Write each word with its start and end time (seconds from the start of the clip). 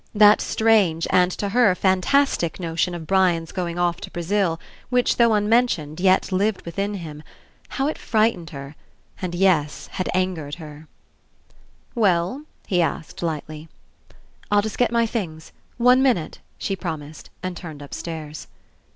That 0.15 0.41
strange, 0.41 1.05
and 1.11 1.29
to 1.33 1.49
her 1.49 1.75
fantastic, 1.75 2.59
notion 2.59 2.95
of 2.95 3.05
Brian's 3.05 3.51
of 3.51 3.55
going 3.55 3.77
off 3.77 4.01
to 4.01 4.09
Brazil, 4.09 4.59
which, 4.89 5.17
though 5.17 5.35
unmentioned, 5.35 5.99
yet 5.99 6.31
lived 6.31 6.63
within 6.65 6.95
him; 6.95 7.21
how 7.69 7.85
it 7.87 7.99
frightened 7.99 8.49
her, 8.49 8.75
and— 9.21 9.35
yes, 9.35 9.89
angered 10.15 10.55
her 10.55 10.87
I 10.87 11.55
"Well?" 11.93 12.45
he 12.65 12.81
asked 12.81 13.21
lightly. 13.21 13.69
"I'll 14.49 14.63
just 14.63 14.79
get 14.79 14.91
my 14.91 15.05
things. 15.05 15.51
One 15.77 16.01
minute," 16.01 16.39
she 16.57 16.75
promised 16.75 17.29
and 17.43 17.55
turned 17.55 17.83
upstairs. 17.83 18.47